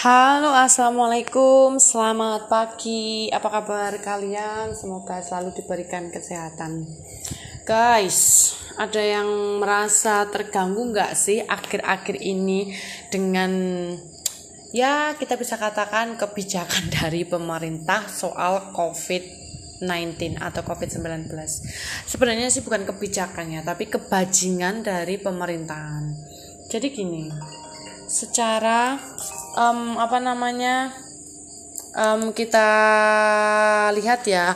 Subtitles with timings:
[0.00, 3.28] Halo, assalamualaikum, selamat pagi.
[3.28, 4.72] Apa kabar kalian?
[4.72, 6.88] Semoga selalu diberikan kesehatan.
[7.68, 8.48] Guys,
[8.80, 12.72] ada yang merasa terganggu nggak sih akhir-akhir ini
[13.12, 13.52] dengan
[14.72, 21.28] ya kita bisa katakan kebijakan dari pemerintah soal COVID-19 atau COVID-19.
[22.08, 26.08] Sebenarnya sih bukan kebijakannya, tapi kebajingan dari pemerintahan.
[26.72, 27.28] Jadi gini,
[28.08, 28.96] secara
[29.56, 30.94] um, apa namanya
[31.96, 32.68] um, kita
[33.94, 34.54] lihat ya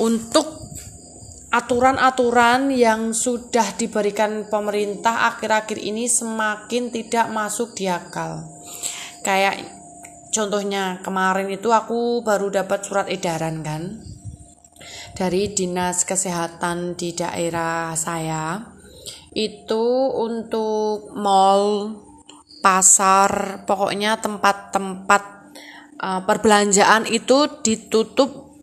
[0.00, 0.64] untuk
[1.54, 8.42] aturan-aturan yang sudah diberikan pemerintah akhir-akhir ini semakin tidak masuk di akal.
[9.22, 9.62] Kayak
[10.34, 14.02] contohnya kemarin itu aku baru dapat surat edaran kan
[15.14, 18.74] dari Dinas Kesehatan di daerah saya
[19.30, 22.02] itu untuk mall
[22.64, 25.22] pasar, pokoknya tempat-tempat
[26.00, 28.56] uh, perbelanjaan itu ditutup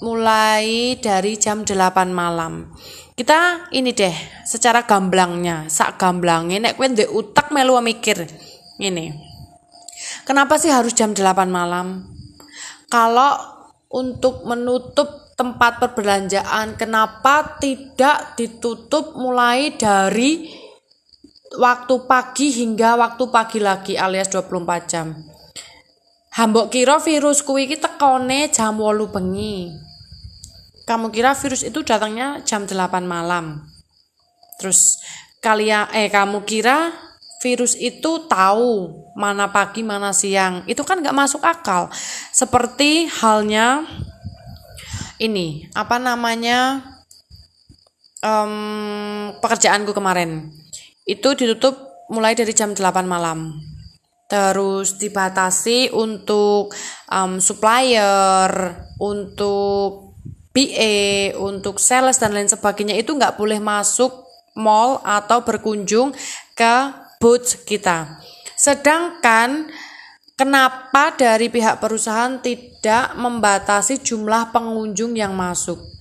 [0.00, 2.72] mulai dari jam 8 malam.
[3.12, 4.14] Kita ini deh,
[4.48, 8.24] secara gamblangnya, sak gamblangnya nek kowe ndek utak melu mikir.
[8.80, 9.10] Ini.
[10.22, 12.08] Kenapa sih harus jam 8 malam?
[12.88, 13.36] Kalau
[13.90, 20.46] untuk menutup tempat perbelanjaan, kenapa tidak ditutup mulai dari
[21.56, 25.16] waktu pagi hingga waktu pagi lagi alias 24 jam.
[26.36, 29.72] Hambok kira virus kuwi iki tekone jam 8 bengi.
[30.84, 32.76] Kamu kira virus itu datangnya jam 8
[33.08, 33.64] malam.
[34.60, 35.00] Terus
[35.40, 36.92] kalian eh kamu kira
[37.38, 40.62] virus itu tahu mana pagi mana siang.
[40.68, 41.88] Itu kan nggak masuk akal.
[42.34, 43.86] Seperti halnya
[45.18, 46.82] ini, apa namanya?
[48.18, 50.57] Um, pekerjaanku kemarin
[51.08, 53.56] itu ditutup mulai dari jam 8 malam.
[54.28, 56.76] Terus dibatasi untuk
[57.08, 60.12] um, supplier, untuk
[60.52, 64.28] BA, untuk sales dan lain sebagainya itu nggak boleh masuk
[64.58, 66.12] mall atau berkunjung
[66.52, 66.74] ke
[67.22, 68.20] booth kita.
[68.52, 69.70] Sedangkan
[70.36, 75.97] kenapa dari pihak perusahaan tidak membatasi jumlah pengunjung yang masuk?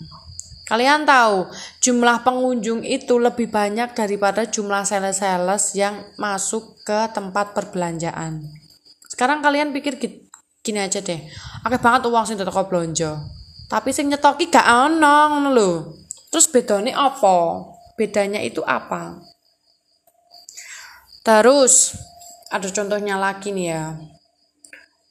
[0.68, 1.48] Kalian tahu,
[1.80, 8.44] jumlah pengunjung itu lebih banyak daripada jumlah sales-sales yang masuk ke tempat perbelanjaan.
[9.08, 9.96] Sekarang kalian pikir
[10.60, 11.24] gini aja deh.
[11.64, 13.16] Akeh banget uang sing teko blonjo.
[13.72, 15.72] Tapi sing nyetoki gak ono ngono lho.
[16.28, 17.64] Terus bedanya apa?
[17.96, 19.24] Bedanya itu apa?
[21.24, 21.96] Terus
[22.52, 23.96] ada contohnya lagi nih ya.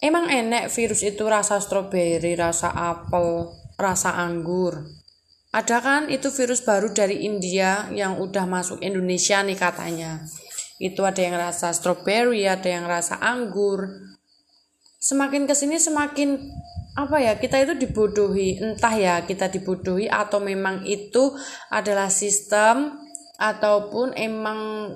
[0.05, 3.49] Emang enek virus itu rasa stroberi, rasa apel,
[3.81, 4.85] rasa anggur.
[5.57, 10.21] Ada kan itu virus baru dari India yang udah masuk Indonesia nih katanya.
[10.77, 13.89] Itu ada yang rasa strawberry, ada yang rasa anggur.
[15.01, 16.37] Semakin ke sini semakin
[16.97, 21.33] apa ya kita itu dibodohi entah ya kita dibodohi atau memang itu
[21.73, 22.97] adalah sistem
[23.37, 24.93] ataupun emang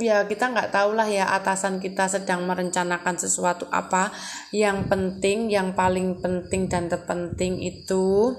[0.00, 4.08] ya kita nggak tahu lah ya atasan kita sedang merencanakan sesuatu apa
[4.56, 8.32] yang penting yang paling penting dan terpenting itu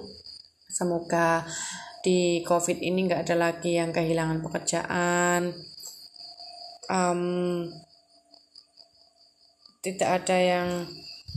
[0.74, 1.46] Semoga
[2.02, 5.54] di COVID ini nggak ada lagi yang kehilangan pekerjaan.
[6.90, 7.70] Um,
[9.86, 10.68] tidak ada yang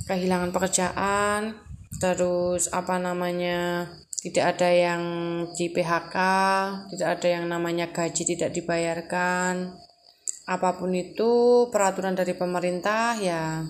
[0.09, 1.61] kehilangan pekerjaan.
[2.01, 3.93] Terus apa namanya?
[4.17, 5.03] Tidak ada yang
[5.55, 6.17] di PHK,
[6.91, 9.77] tidak ada yang namanya gaji tidak dibayarkan.
[10.51, 13.63] Apa pun itu peraturan dari pemerintah ya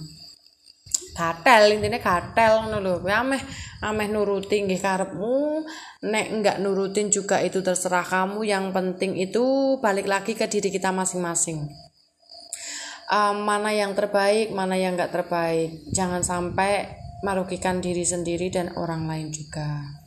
[1.16, 2.94] gatel intinya gatel ngono lho.
[3.08, 3.40] Ameh
[3.80, 5.64] ameh nuruti nggih karepmu.
[6.04, 8.44] Nek enggak nurutin juga itu terserah kamu.
[8.44, 11.64] Yang penting itu balik lagi ke diri kita masing-masing.
[13.06, 15.88] Um, mana yang terbaik mana yang enggak terbaik.
[15.96, 20.04] Jangan sampai merugikan diri sendiri dan orang lain juga.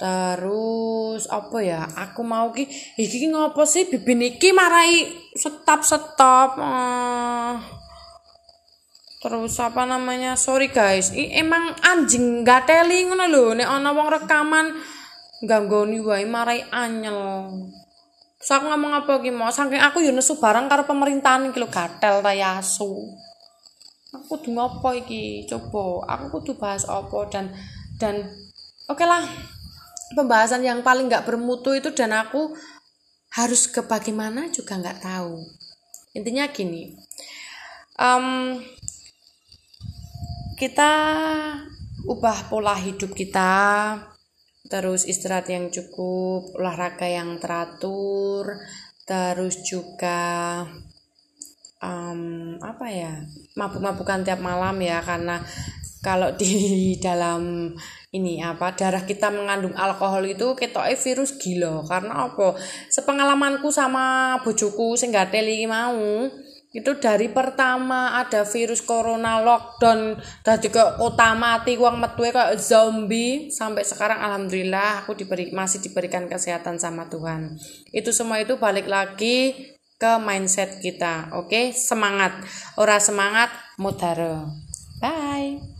[0.00, 1.84] Terus apa ya?
[2.08, 2.64] Aku mau ki
[2.96, 3.84] iki ngopo sih?
[3.84, 6.56] Bibin iki marai stop stop.
[6.56, 7.79] Uh,
[9.20, 14.08] terus apa namanya sorry guys I, emang anjing gak teli ngono lho nek ana wong
[14.08, 14.66] rekaman
[15.44, 17.52] ganggoni wae marai anyel
[18.40, 21.68] Terus aku ngomong apa ki mau saking aku yo nesu barang karo pemerintahan iki lho
[21.68, 22.88] gatel ta yasu.
[24.16, 25.44] Aku kudu ngopo iki?
[25.44, 27.52] Coba aku kudu bahas apa dan
[28.00, 28.24] dan
[28.88, 29.20] oke okay lah
[30.16, 32.56] pembahasan yang paling nggak bermutu itu dan aku
[33.36, 35.36] harus ke bagaimana juga nggak tahu.
[36.16, 36.96] Intinya gini.
[38.00, 38.56] Um,
[40.60, 40.92] kita
[42.04, 43.96] ubah pola hidup kita
[44.68, 48.60] terus istirahat yang cukup olahraga yang teratur
[49.08, 50.60] terus juga
[51.80, 53.24] um, apa ya
[53.56, 55.40] mabuk-mabukan tiap malam ya karena
[56.04, 56.52] kalau di
[57.08, 57.72] dalam
[58.12, 61.86] ini apa darah kita mengandung alkohol itu ketoknya virus gila.
[61.86, 62.58] Karena apa?
[62.90, 66.26] Sepengalamanku sama bojoku sing teli mau
[66.70, 70.14] itu dari pertama ada virus corona lockdown
[70.46, 73.50] dari ke kota mati uang metu kayak zombie.
[73.50, 77.58] Sampai sekarang alhamdulillah aku diberi masih diberikan kesehatan sama Tuhan.
[77.90, 79.54] Itu semua itu balik lagi
[79.98, 81.50] ke mindset kita oke?
[81.50, 81.64] Okay?
[81.74, 82.38] semangat.
[82.78, 84.48] Ora semangat mudaro.
[85.02, 85.60] Bye